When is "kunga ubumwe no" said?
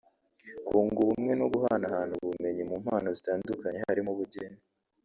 0.67-1.45